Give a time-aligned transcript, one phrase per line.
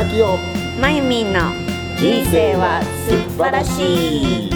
[0.00, 0.38] 深きよ
[0.80, 1.40] まゆみんの
[1.98, 4.50] 人生は素晴らしい。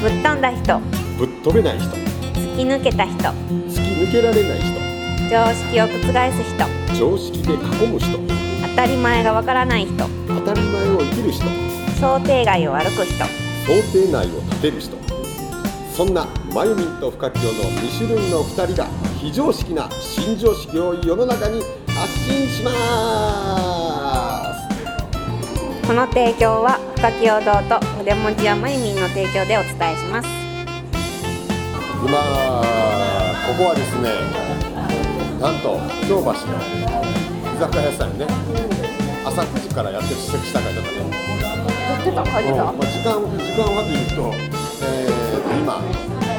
[0.00, 0.80] ぶっ飛んだ人。
[1.18, 1.90] ぶっ飛べない人。
[2.32, 3.18] 突き抜けた人。
[3.68, 4.80] 突き抜けられない人。
[5.28, 6.98] 常識を覆す人。
[6.98, 8.18] 常識で囲む人。
[8.66, 9.92] 当たり前がわからない人。
[10.26, 11.44] 当たり前を生きる人。
[12.00, 13.24] 想定外を歩く人。
[13.66, 14.96] 想定内を立てる人。
[15.94, 18.88] そんなまゆみんと深きよの2種類の2人が
[19.20, 22.70] 非常識な新常識を世の中に発信しま
[23.68, 23.71] す
[25.92, 27.36] この提供は深き堂
[27.68, 30.28] と筆文字やまゆみんの提供でお伝えします。
[32.00, 32.16] 今
[33.44, 34.08] ここはですね
[35.36, 35.76] なんと
[36.08, 38.26] 京橋の居酒屋さんにね。
[39.22, 41.04] 朝9時からやってる試食した会とかね。
[41.04, 46.31] やってた書いてうんまあ、時間時間はというと、えー、今2時ぐらいかな、ね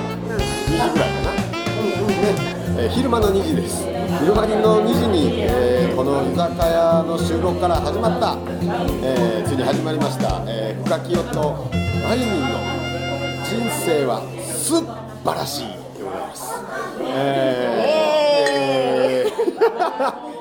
[2.84, 3.86] えー昼間の2時です。
[4.20, 8.38] 昼間の2時に、えーこの居酒屋の収録から始まった、
[9.02, 11.70] えーついに始まりました、えー、深清と
[12.04, 12.48] まゆみんの
[13.46, 14.82] 人生は素
[15.24, 16.52] 晴らしいでございます。
[17.00, 19.32] えーえ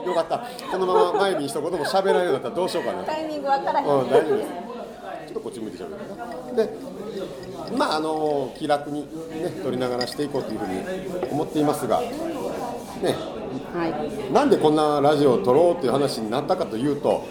[0.04, 0.38] ーよかった。
[0.72, 3.86] このまままゆみん一言も喋らないようになったらどうしようかなタイミングわからへん。
[3.86, 4.48] うん、大丈夫です。
[5.26, 6.26] ちょっとこっち向いてしゃべるかな。
[6.56, 6.68] で、
[7.78, 12.02] まああの気楽にね撮りながらしていこうというふうに思っていますが、
[13.02, 13.14] ね、
[13.74, 17.26] はいなんでこんなラジオを撮ろうっていう話になったかというと、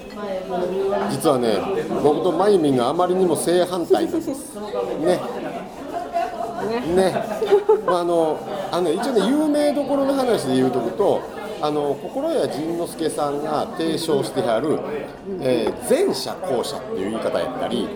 [1.09, 1.57] 実はね、
[2.03, 4.55] 僕とまゆみんがあまりにも正反対なんです。
[5.01, 5.19] ね。
[6.95, 7.13] ね、
[7.87, 8.37] まああの
[8.71, 11.41] あのね一応ね有名どころの話で言うとくと。
[11.63, 14.79] あの心谷仁之助さんが提唱してある、
[15.41, 17.87] えー前者後者っていう言い方やったり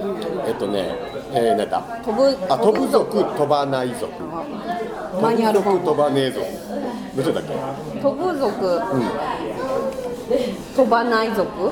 [0.46, 0.96] えっとね、
[1.34, 4.12] えー、何だ飛ぶあ飛ぶ族飛ばない族
[5.20, 6.46] マニュアル本飛ぶ族飛ばねえ族
[7.16, 7.54] どっちだっけ？
[8.02, 8.82] 飛ぶ族、
[10.76, 11.72] 飛ばない族？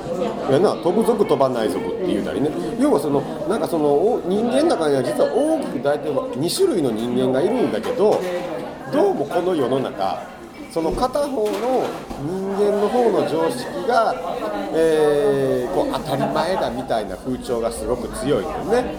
[0.49, 2.49] いやな飛ぶ族飛ばない族って言うたりね。
[2.79, 8.21] 要はそのなんかそのお人間の中には実は大きく大体は2種類の人間がいるんだけど
[8.91, 10.25] どうもこの世の中
[10.71, 11.85] その片方の
[12.23, 14.15] 人間の方の常識が、
[14.73, 18.95] えーこう当たり前だみたいな風潮がすごく強いのよね。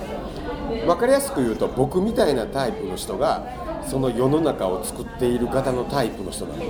[0.86, 3.44] 分かりやすく言うと僕みたいなタイプの人が
[3.88, 6.62] その世の中を作っている型のタイプの人なの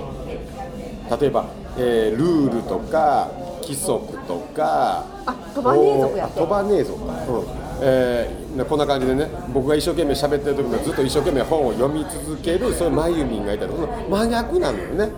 [1.19, 1.45] 例えば、
[1.77, 3.29] えールールとか
[3.61, 7.05] 規則とかあ飛ばねえ族や飛ばねえ族。
[7.05, 7.45] か、うん。
[7.81, 15.09] えーねこんな感じでね僕が一生懸命喋ってる時もずっと一生懸命本を読み続けるそういうまゆみんがいたりその真逆なのよね。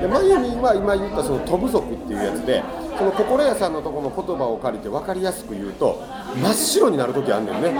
[0.00, 2.62] でまゆみんは今言ったその飛ぶ族っていうやつで
[2.98, 6.00] その心屋さんのところの言葉を借りて分かりやすく言うと
[6.42, 7.74] 真っ白になる時あんねんね。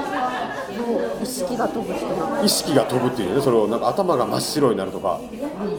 [1.22, 3.40] 意識が飛ぶ人な意識が飛ぶっていうね。
[3.40, 5.20] それをなんか頭が真っ白になるとか。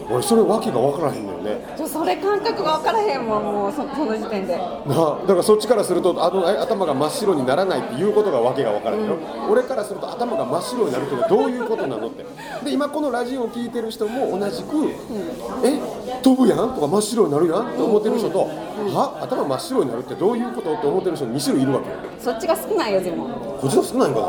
[0.09, 1.73] 俺それ訳が分からへんのよね。
[1.77, 4.55] じゃそれ感覚が分からへんもんもうそその時点で。
[4.55, 9.17] なあだからそっちからするとあのあ頭が真っ白にならないっていうことが訳が分からんけど、
[9.49, 12.25] 俺からすると頭が真っ白になるってどういうことなのって。
[12.63, 14.89] で今このラジオを聞いてる人も同じく
[15.63, 15.79] 「え
[16.23, 18.39] 飛ぶやん?」とか「真っ白になるやん?」って思ってる人と
[18.95, 21.95] 「は頭真っ白になるってどういうこと?」って思ってる人2種類いるわけよ。
[22.19, 23.27] そっちが少ないよでも。
[23.61, 24.25] こっちの少ないんかな、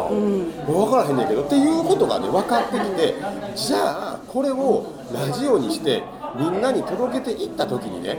[0.73, 3.15] 分からへんねんけどっていうことがね分かってきて
[3.55, 6.03] じゃあこれをラジオにして
[6.39, 8.19] みんなに届けていった時にね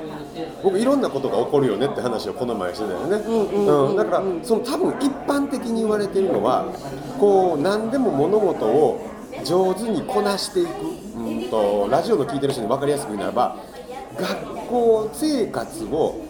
[0.63, 3.95] 僕いろんなことが起こるよねって話をこの前してたよね、うん。
[3.95, 6.65] だからその多分一般的に言われてるのは
[7.19, 9.09] こう何でも物事を
[9.43, 10.69] 上手にこなしていく、
[11.17, 13.57] うん、とラジオの聞いてる人に分かりやすく言うならば
[14.19, 16.26] 学校生活を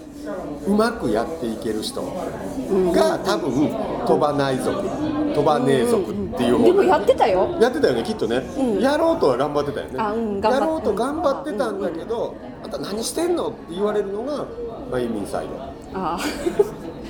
[0.68, 3.70] うまくやっていける人が多分
[4.06, 6.64] 飛ばない族飛ばねえ族っていう方。
[6.66, 7.58] でもやってたよ。
[7.62, 8.44] やってたよねきっとね、
[8.82, 13.50] やろうとは頑張ってたよね、あうんやろうと頑張ってたんだけどあんた何してんの？
[13.50, 14.46] って言われるのが
[14.92, 15.52] まゆみんサイド
[15.94, 16.20] あ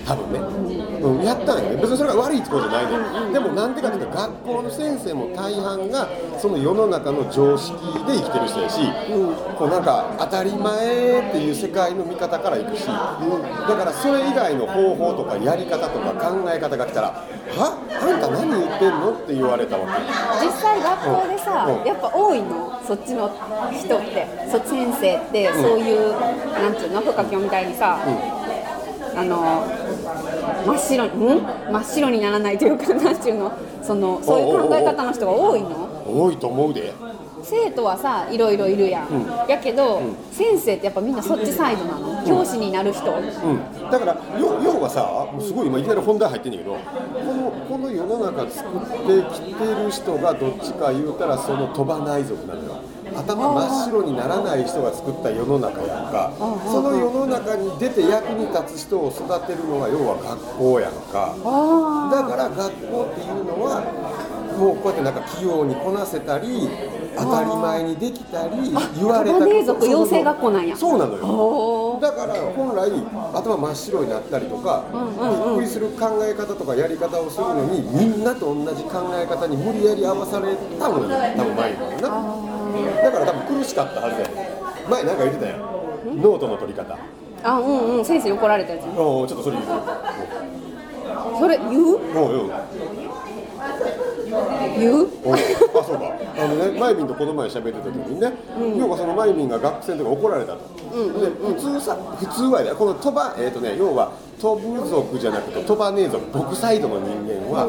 [0.05, 0.39] 多分ね、
[1.01, 1.75] うん、やったんよね。
[1.81, 6.07] 別にそれが悪いってことじゃないね、でもなんでかっていうと学校の先生も大半が
[6.39, 7.73] その世の中の常識
[8.05, 8.79] で生きてる人やし、
[9.57, 17.07] こうなんか当たり前っていう世界の見方からいくし、だからそれ以外の方法とかやり方とか考え方が来たら
[17.57, 17.77] 「は？
[17.99, 20.45] あんた何言ってんの?」って言われたわけ。
[20.45, 21.87] 実際学校でさ、うん。
[21.87, 22.79] やっぱ多いの。
[22.87, 23.29] そっちの
[23.73, 24.27] 人って。
[24.49, 27.01] そ先生ってそういう、なんていうの？
[27.01, 27.99] 深京みたいにさ、
[29.15, 29.65] あの
[30.65, 31.41] 真っ白にん？
[31.71, 33.51] 真っ白にならないというかなんていうの？
[33.81, 35.69] そのそういう考え方の人が多いの？
[36.05, 36.93] 多いと思うで。
[37.43, 40.01] 生徒はさいろいろいるやん、やけど、
[40.33, 42.25] 先生ってやっぱみんなそっちサイドなの？
[42.27, 46.79] 教師になる人、うん、だからよ要要はさすごい今いきなり本題入ってんねんけどこ
[47.33, 52.81] のこの世の中作ってきてる人がどっちか言うたらその鳥羽内族なのよ
[53.17, 56.31] 頭真っ白にならない人が作った世の中やんか。
[56.37, 61.35] その世の中に出て役に立つ人を育てるのが要は学校やんか。
[61.43, 63.81] あだから学校っていうのは
[64.57, 66.69] もうこうやってなんか器用にこなせたり
[67.15, 70.75] 当たり前にできたり言われた鳥羽族養成学校なんや。
[70.77, 72.91] そうなのよだから本来
[73.33, 81.09] 頭真っ白になったりとか、びっくりする考え方とかやり方をするのにみんなと同じ考え方に無理やり合わされたのよ。
[81.35, 82.46] 多分前にはな
[82.85, 84.49] だから多分苦しかったはずやね
[84.89, 85.59] 前なんか言ってたやん。
[85.59, 86.97] ノートの取り方。
[87.43, 88.05] あうんうん。
[88.05, 89.69] 先生に怒られたやつおうちょっとそれ言う
[91.39, 91.95] それ言う？
[92.17, 92.51] おうおう
[94.77, 95.07] 言う？
[95.23, 95.37] おあ
[95.83, 96.13] そうか。
[96.37, 98.33] あのねマイミンとこの前喋ってた時にね、
[98.77, 100.59] 要はそのマイミンが学生の時怒られたと、
[100.91, 107.67] で普通さ普通はねこの飛ばねえっ、とね要は飛ぶ族じゃなくて飛ばね族僕サイドの人間は、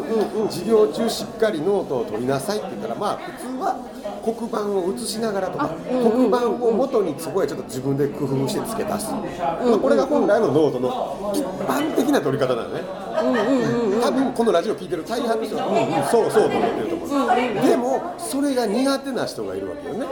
[0.50, 3.88] 授業中しっかりノートを取りなさいって言ったらまあ普通は
[4.22, 12.82] 黒板を写しながらとか、黒板を元にそこへちょっと自分で工夫して付け足す、まあこれが本来のノートの一般的な取り方なのね、
[14.02, 20.06] 多分このラジオ聞いてる大半の人は、うんうん、そうそうと思ってると思う、でもそれが苦手な人がいるわけよね、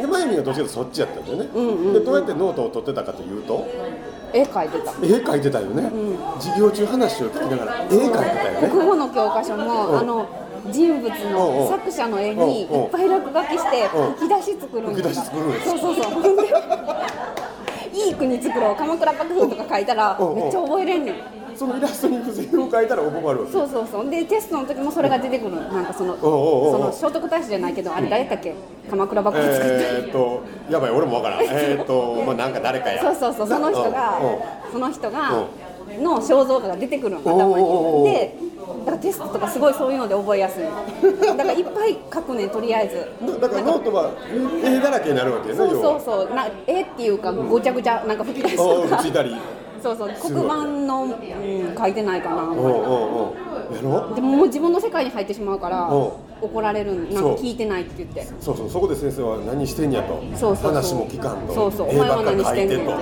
[0.00, 3.66] でマユミがどっちかとそっちやったんだよね、でどうやってノートを取ってたかというと
[4.32, 4.92] 絵描いてた。
[4.92, 5.90] 絵描いてたよね、
[6.38, 8.68] 授業中話を聞きながら絵描いてたよね。
[8.68, 10.26] 国語の教科書もあの
[10.70, 11.32] 人物うんうん。
[11.32, 14.12] の作者の絵にいっぱい落書きしてうん。
[14.14, 15.68] 吹き出し作るん吹き出し作るんです。
[15.70, 16.12] そうそうそう。
[17.94, 18.76] いい国作ろう。
[18.76, 20.34] 鎌倉幕府とか書いたらうんうん。
[20.36, 21.14] めっちゃ覚えれんねん
[21.56, 24.10] そのイラストに付箋を描いたら覚えるそうそうそう。
[24.10, 28.54] でテストの時もそれが出てくるなんかそのその聖徳太子じゃないけどあれ誰だっけ？
[28.90, 31.40] 鎌倉幕府作ったえーっとやばい俺もわからん。
[31.44, 33.00] えーっとまあなんか誰かや。
[33.02, 34.18] そうそうそうその人が
[34.72, 35.30] その人が
[36.00, 37.20] の肖像画が出てくるの。
[37.20, 38.04] 頭に。
[38.12, 38.34] で
[38.86, 40.64] だからテストとかすごいそういうので覚えやすい。
[41.26, 43.30] だからいっぱい書くねんとりあえず。
[43.32, 44.10] だだからノートは
[44.64, 46.34] 絵だらけになるわけよねそうそうそう。
[46.34, 48.98] な絵っていうかごちゃごちゃなんか吹き出しとうんか
[49.84, 52.42] そうそう黒板の、うん、書いてないかな。
[52.44, 52.68] うんうんう。
[52.70, 52.72] ん
[53.76, 55.94] やろでももう自分の世界に入ってしまうからう。
[55.94, 58.26] ん怒られるんなんか聞いてないって言って。
[58.40, 60.22] そうそうそこで先生は何してんやと？
[60.36, 60.72] そうそうそう。
[60.74, 61.54] 話も聞かんと。
[61.54, 61.90] そうそう。
[61.90, 62.92] お前は何してんねんと、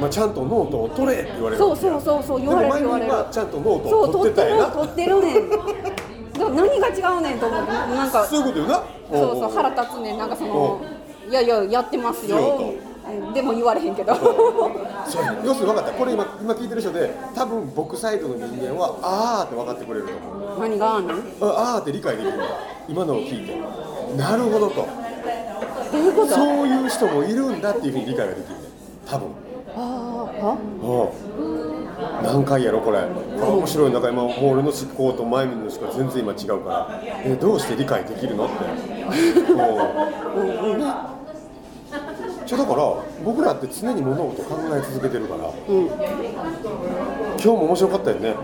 [0.00, 3.12] まあ、ちゃんとノートを取れって言われるそうそうそうそう言われる言われる。
[3.30, 4.66] ちゃんとノートをそう取ってたやな。
[4.70, 6.56] 取ってる取ってるねん。
[6.56, 7.72] 何が違うねんと思って。
[7.72, 8.82] なんかそういうことよな。
[9.12, 10.18] そうそう腹立つねん。
[10.18, 10.80] なんかその
[11.28, 12.74] いやいややってますよ
[13.34, 14.14] でも言われへんけど。
[15.06, 15.92] そう要するに分かった。
[15.92, 20.60] これ今今聞いてる人で多分僕サイドの人間はあーって分かってくれると思う。
[20.60, 21.14] 何があんの？
[21.42, 22.44] ああーって理解できるんだ
[22.88, 23.56] 今のを聞いて。
[24.16, 24.86] なるほどと。
[25.92, 26.32] どういうこと？
[26.34, 28.60] そういう人もいるんだっていうふうに理解ができるね。
[29.06, 29.28] 多分。
[29.76, 31.08] ああうん。
[32.24, 32.98] 何回やろこれ。
[33.38, 36.88] これ面白い中今もう俺の思考と前見の思考は全然今違うから。
[37.24, 38.54] えどうして理解できるのって。
[39.52, 40.78] うん。
[40.80, 40.86] ね
[42.50, 42.82] じゃだから
[43.24, 45.86] 僕らって常に物事を考え続けてるから、今
[47.38, 48.34] 日も面白かったよね。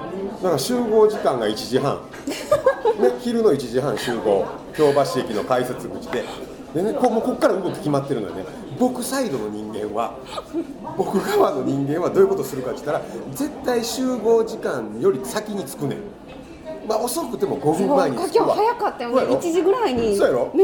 [0.41, 1.99] だから集合時間が1時半、
[3.03, 4.45] ね、昼の1時半集合。
[4.77, 6.23] 京橋駅の改札口で。
[6.73, 8.45] で、ね、こもうここから動き決まってるのよね。
[8.79, 10.15] 僕サイドの人間は
[10.97, 15.99] 僕側の人間はどういうことするかって言ったら絶対集合時間より先に着くねん
[16.89, 18.55] まあ遅くても5分前に今着くわ。
[18.55, 19.17] 日早かったよね。
[19.17, 20.05] そうやろ？1時ぐらいにメ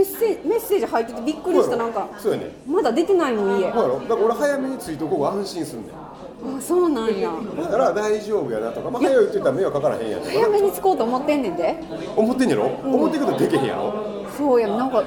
[0.01, 2.09] ッセメッセージ入っててびっくりしたなんか。
[2.19, 3.67] そうやねまだ出てないもん家。
[3.67, 6.61] だから俺早めに着いとこう安心すんねん。
[6.61, 7.31] そうなんや。
[7.57, 10.23] だから大丈夫やなとか、まあ、早いって言ったら迷惑かからへんやん。
[10.23, 11.77] 早めに着こうと思ってんねんで。
[12.17, 13.93] 思ってんやろ、思ってくとでけへんやろ？
[14.37, 15.05] そうやなんか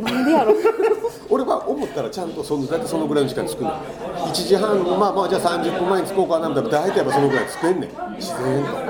[0.00, 0.54] なんでやろ？
[1.30, 7.90] 俺は思ったらちゃんとその大体そのぐらいの時間に着くの1時半まあまあじゃあ30分前に着こうかなみたいな大体やっぱそのぐらいに着けんねん。
[8.16, 8.89] 自然とま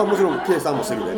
[0.00, 1.12] あもちろん計算もしてるね、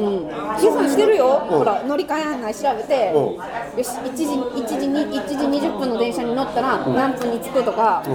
[0.60, 1.58] 計算してるよ、うん。
[1.58, 3.34] ほら乗り換え案内調べて、うん。
[3.34, 8.10] よし1時 ,1 時に1時20分の電車に乗ったら何分に着くとか、う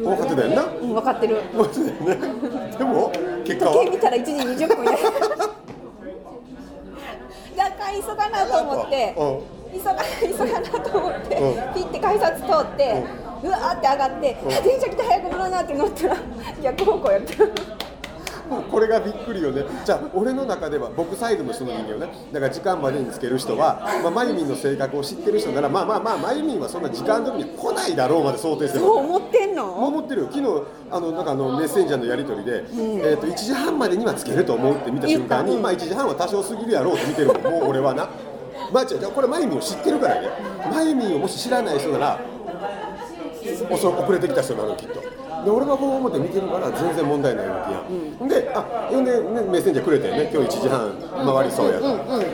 [0.00, 0.64] ん、分かってたよな。
[0.64, 1.42] うん、分かってる。
[1.52, 2.16] 分かってたよね。
[2.78, 3.12] でも
[3.44, 3.72] 結果は？
[3.74, 4.92] 時計見たら1時20分や。
[7.56, 9.14] だから急がなと思って、
[9.72, 11.74] 急がな急がなと思って、うん。
[11.74, 13.02] ピッて改札通って、
[13.42, 16.16] うわーって上がって、あ電車来て早く乗らなって乗ったら
[16.62, 17.81] 逆方向やった
[18.70, 19.64] これがびっくりよね。
[19.84, 22.12] じゃあ俺の中では僕サイドの人の人間をね。
[22.32, 28.84] だから時間までにつける人は、まあ、マユミンの性格を知ってる人ならまあまあまあマユミンはそんな時間通りに来ないだろうまで想定してる。
[28.84, 30.28] そう思ってんもうの思ってるよ。
[30.30, 37.42] 昨日あのなんかあのメッセンジャーのやり取りで、えー、と1時半までにはつけると思うって見た瞬間に、まあ、1時半は多少過ぎるやろうって見てるもん。
[37.42, 38.08] もう俺はな。
[38.72, 40.28] まあ違う違うこれマユミンを知ってるからね。
[40.70, 42.20] マユミンをもし知らない人なら
[43.70, 45.11] 遅遅れてきた人なのきっと
[45.44, 50.30] で俺はこう思って見てるから全然問題ないわけや、ん、であほんで、ね、メッセンジャーくれてね。
[50.32, 50.92] 今日1時半
[51.34, 51.86] 回りそうやと、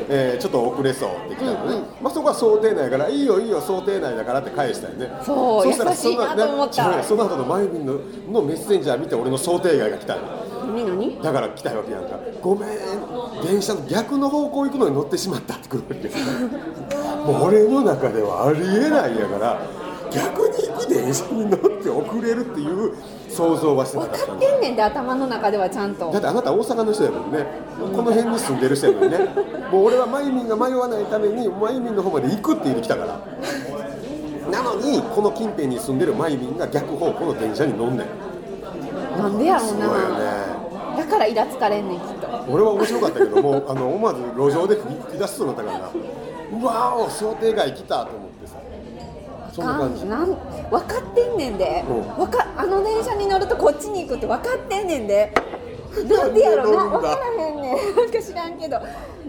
[0.08, 5.10] えーちょっと遅れそうって来たのね、まあ、そこは想定内やからいいよいいよ想定内だからって返したよね。
[5.24, 6.74] そうしたら優しいなと思った。
[6.74, 7.94] その,、ね、その後のマユミンの
[8.30, 10.22] のメッセンジャー見て俺の想定外が来たの。
[10.66, 12.18] 何何だから来たわけやんか。
[12.42, 12.68] ごめん
[13.42, 19.60] 電車の逆の方向行くのに乗ってしまったって来るわけもう俺の中ではありえないやから
[20.10, 22.94] 逆に電車に乗って遅れるっていう
[23.28, 24.46] 想像はしてな分かったんだ。
[24.46, 27.46] かってんねんで頭の中ではちゃんとだってあなた大阪の人やもんね、
[27.78, 29.18] この辺に住んでる人やもんね。
[29.70, 33.20] もう俺はマユミンが迷わないためにマユミンの方まで行くって言ってきたから。
[34.50, 39.18] なのにこの近辺に住んでるマユミンが逆方向の電車に乗んねん。
[39.18, 40.24] なんでやろうすごいよなね。
[40.96, 42.26] だからイラつかれんねんきっと。
[42.48, 45.90] 俺は面白かったけどもうあの思わず路上で吹き出しそうになったからな。
[46.60, 48.27] うわお想定外来たと思って。
[48.27, 48.27] さ
[49.58, 50.06] そんな感じ。
[50.06, 50.36] なん分
[50.80, 52.22] かってんねんで、うん。
[52.22, 55.32] わかあの電車に乗るとこっちに行くって分かってんねんで。
[56.08, 56.84] なんでやろな。
[56.84, 57.96] 分からへんねん。
[57.96, 58.78] なんか知らんけど。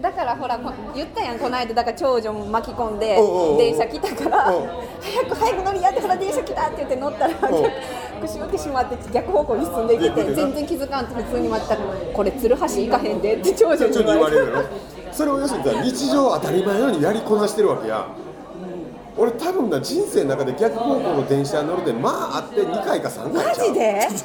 [0.00, 1.74] だからほらこ言ったやんこの間。
[1.74, 3.18] だから長女も巻き込んで
[3.58, 4.52] 電車来たから。
[5.00, 7.70] 早く早く乗りやってほら電車来たって言って乗ったらおう
[8.22, 11.80] 逆しってしまって逆方向に進んでいって全然気づかんと普通に待ったら
[12.12, 14.66] これ鶴橋行かへんでって長女に言われる。
[15.12, 18.06] それを要するにさ日常当たり前のようにやりこなしてるわけや
[19.16, 23.68] 俺多分な人生の中で逆方向の電車に乗るでまああって2回か3回マちゃう。
[23.68, 24.08] ジで？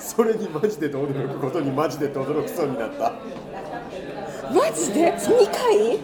[0.00, 3.12] それにマジで驚くことにマジで驚きそうになった。
[4.52, 5.98] マジで？2回？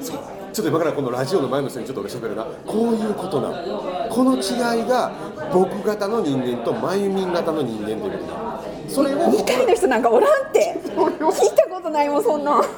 [0.52, 2.44] ちょっと今からこのラジオの前の人にちょっと俺喋るな。
[2.66, 4.08] こういうことなの。
[4.08, 5.12] この違いが
[5.52, 9.18] 僕型の人間とマユミン型の人間ということなのそれを。
[9.18, 10.80] 2回の人なんかおらんって。
[10.86, 12.58] 聞いたことないもんそんな。
[12.58, 12.62] ん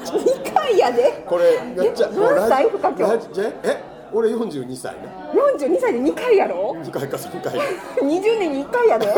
[0.00, 0.39] 2
[0.70, 1.24] 回やで？
[1.26, 2.70] これやっちゃえ何歳？
[2.70, 5.00] 深ラ今ジジええ俺42歳ね。
[5.32, 7.58] 42歳で2回やろ？2回か3回。
[8.02, 9.06] 20年に1回やで。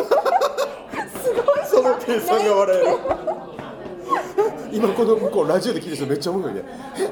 [1.22, 2.86] すごいその計算が笑える。
[4.72, 6.62] 今この向こうラジオで聞いてる人めっちゃおもろいね。
[6.98, 7.10] えほ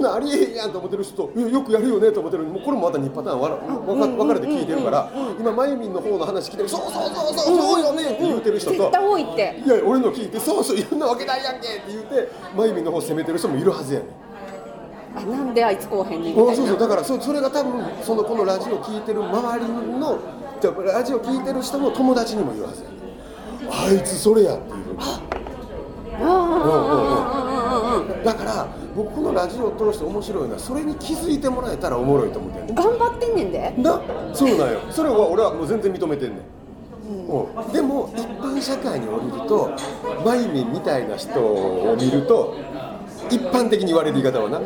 [0.00, 2.44] んなありえへんやんと思ってる人とえよくやるよねと思ってる。
[2.44, 6.68] もうこれもまた2パターンわらわか分かれて聞いてるから今まゆみんの方の話聞いてる。
[6.68, 8.76] そうそうそうそうそうよねって言うてる人と。
[8.76, 9.62] 絶対多いって。
[9.64, 14.08] いや俺の聞いてそうそういろんなわけないやんけって言ってまゆみんの方責めてる人もいるはずやねん。
[15.16, 19.66] あなんであいつこうへんねんみあたいうなそそうだからそそれが多分そのこのラジオ聞いてる周り
[19.98, 20.18] の
[20.60, 22.96] じゃあラジオ聞いてる人の友達にもいるはずやね
[23.70, 24.74] あいつそれやっていう。
[24.74, 24.96] ふうに
[28.24, 33.70] だから僕このラジオを通して面白いのはそれに気づいてもらえたらおもろいと思ってんね頑張ってんねんで。
[33.70, 34.00] んな
[34.32, 34.80] そうなんよ。
[34.90, 39.70] それは俺はもう全然認めてんねん、うん、でも一般社会に降りると
[40.24, 42.56] マイミンみたいな人を見ると
[43.30, 44.60] 一般的に言われる言い方はな。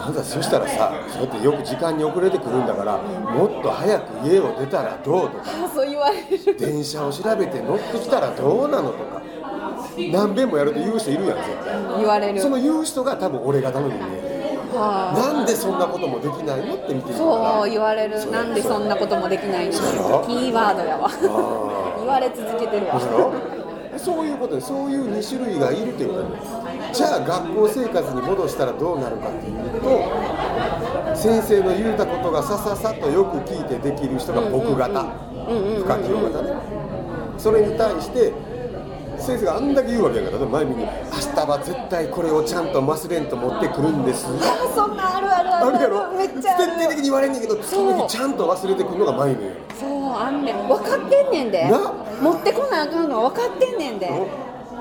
[0.00, 6.56] あんたそしたらさそうやってよく時間に遅れてくるんだからもっと早く家を出たらどうとかあ そう言われる。
[6.56, 9.20] 電車を調べて乗ってきたらどうなのとか
[10.12, 11.98] 何遍もやると言う人いるやん絶対。
[11.98, 12.40] 言われる。
[12.40, 14.06] その言う人が多分俺方の人間
[14.78, 15.32] はあ。
[15.34, 17.14] なんでそんなこともできないのって見てる。
[17.14, 18.30] からそう言われる。
[18.30, 21.08] なんでそんなこともできないのキーワードやわ。
[21.10, 23.00] あ言われ続けてるわ。
[23.98, 35.02] そういうことでそういう2種類がいるということですじゃあ学校生活に戻したらどうなるかっていうと先生の言うたことがさささっとよく聞いてできる人が僕型。
[35.48, 36.52] 深清型ね
[37.38, 38.32] それに対して
[39.20, 40.88] 先生があんだけ言うわけやからね前見に「明
[41.34, 45.82] 日は絶対これをちゃんと忘れんと持ってくるんです」あそんなあるあるあるある。
[45.82, 46.12] やろ？
[46.12, 46.66] めっちゃある。
[46.66, 50.68] 徹底的に言われんねんけどその時ちゃんと忘れてくるのが前見やそうあんねん。
[50.68, 51.68] 分かってんねんで。
[51.68, 51.92] な？
[52.22, 54.10] 持ってこなあかんのは分かってんねんで。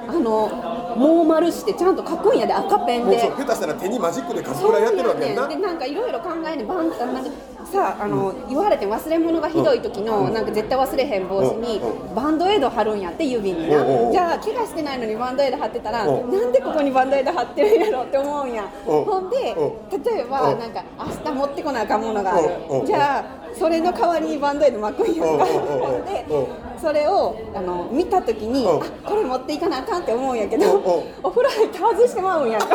[0.10, 0.48] あの
[0.96, 3.18] もう丸してちゃんと書くんやで赤ペンで。
[3.18, 5.48] もうそう下手したら手にマジックで書くぐらいやってるわけやんな。
[5.50, 7.30] でなんかいろいろ考えねバンなんか
[7.72, 16.32] さあの、言われて忘れ物がひどい時の、なんか絶対忘れへん帽子に、うバンドエイド貼るんやって指にな、じゃあ怪我してないのにバンドエイド貼ってたら、うん。
[16.32, 19.04] なんでここにバンドエイド貼ってるんやろって思うんや、うん。
[19.04, 20.60] ほんで、う例えば、うん。
[20.60, 26.06] なんか明日持ってこなあかんものがある、じゃあそれの代わりにバンドエイド巻くんやんか、ほん。
[26.06, 26.80] で、うん。
[26.80, 28.82] それをあの見た時に、うん。
[28.82, 30.04] あこれ持っていかなあかん。
[30.04, 30.38] って思うん。
[30.38, 32.52] やけど、お風呂入って外してまうん。
[32.52, 32.62] やん。
[32.62, 32.68] か。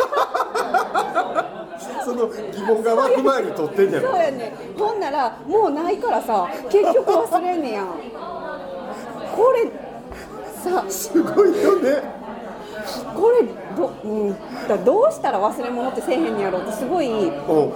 [2.03, 7.87] その疑問が湧く前に取ってんじゃんそうやねほんならもうないからさ結局忘れんねやん。
[9.35, 9.71] これ
[10.61, 12.03] さすごいよね。
[13.15, 13.45] これ
[13.77, 14.35] ど,、うん、
[14.67, 17.25] だどうしたら忘れ物ってせえへんねやろってすごいう。
[17.27, 17.71] ん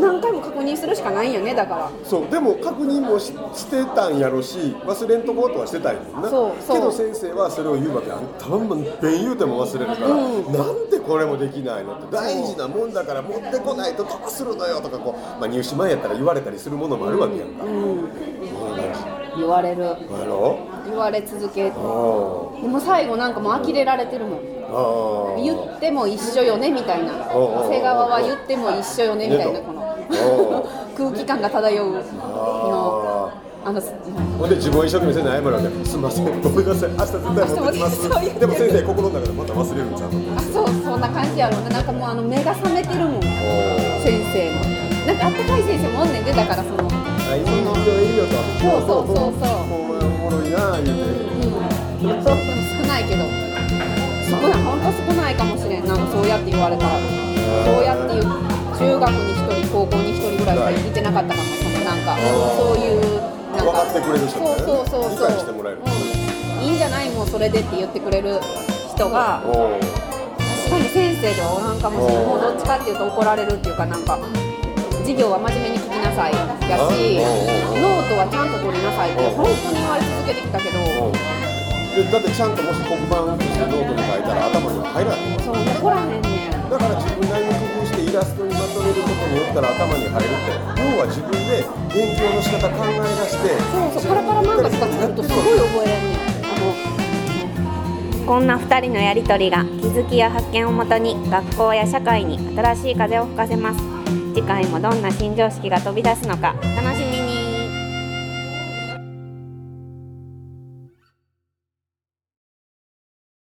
[0.00, 1.90] 何回も確認するしかないんやねだから。
[2.04, 2.28] そう。
[2.30, 6.28] でも確認もししてたんやろし忘れんとこうとはしてたんやもんな。
[6.28, 6.76] そうそう。
[6.76, 8.20] けど先生はそれを言うわけあん。
[8.38, 8.84] たんべん
[9.22, 10.14] 言うても忘れるから、な
[10.72, 17.96] んでこれもできないのって大事なもんだから持ってこないとどうするのよとかこう、まあ、入試前やったら言われたりするものもあるわけやんか、もう
[18.76, 18.94] ね
[19.36, 19.96] 言われる。
[20.86, 24.40] 言われ続けであも最後なんかもう呆れられてるもん。
[25.42, 27.30] 言っても一緒よねみたいな。
[27.32, 29.80] おうおうおう瀬川は言っても一緒よねみたいなこの。
[30.96, 31.94] 空気感が漂う
[33.62, 36.24] ああのほんで自分は一生懸命先生に謝るわけすみません。
[36.40, 36.90] ごめんなさい。
[36.90, 38.40] 明日絶対持ってきます。
[38.40, 43.20] でも先生心の中でまた忘れるんちゃうあそうそんな感じやろうななんかもうあの目が覚めてるもん。
[43.20, 43.20] お
[44.00, 44.64] 先生の
[45.04, 46.88] なんかあったかい先生もおんねんでだからその。
[46.88, 47.52] あいいよ
[48.00, 49.36] いいよとそうそうそう。
[49.36, 51.04] そうお前おもろいな言うて。
[51.04, 52.40] うんそう。
[52.40, 53.28] でも少ないけど。
[54.24, 55.94] 少ない本当少ないかもしれんな。
[55.94, 56.96] んかそうやって言われたら。
[56.96, 58.24] そうやって言う。
[58.80, 61.44] 中学に1人高校に1人ぐらいしかいてなかったかも。
[61.60, 62.16] そのなんか
[62.56, 63.29] そういう
[63.60, 65.10] なん分かってくれる人そうそうそうそう。
[65.10, 67.10] 理解してもらえるうん、いいんじゃない？
[67.10, 68.40] もうそれでって言ってくれる
[68.94, 69.42] 人が。
[69.44, 74.16] 確かに先生ではおらんかもしれないもうどっちかっていうと怒られるっていうかなんか
[75.02, 76.46] 授業は真面目に聞きなさいや
[76.94, 77.18] し
[77.74, 80.78] ノートはちゃんと取りなさいって本当に言われ続けてきたけど。
[81.90, 85.42] だってちゃんともし黒板としてノートに書いたら頭には入らない。
[85.42, 86.70] そう残らへんねん。
[86.70, 89.02] だから自分なりに工夫してイラストにまとめる
[89.50, 96.58] ことによったら頭に入るって要は自分で勉強の仕方考え出してそうそうパラパラ漫画とか作るとすごい覚えれんねんあ
[98.20, 104.00] のこんな2人のやりとりが気づきや発見をもとに学校や社会に新しい風を吹かせます。
[104.32, 107.09] 次回もどんな新常識が飛び出すのか楽しみ